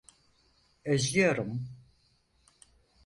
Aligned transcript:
Özlüyorum. 0.85 1.67